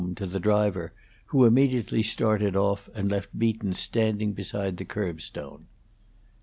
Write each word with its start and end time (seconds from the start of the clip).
to 0.15 0.25
the 0.25 0.39
driver, 0.39 0.93
who 1.27 1.45
immediately 1.45 2.01
started 2.01 2.55
off 2.55 2.89
and 2.95 3.11
left 3.11 3.37
Beaton 3.37 3.75
standing 3.75 4.33
beside 4.33 4.77
the 4.77 4.83
curbstone. 4.85 5.67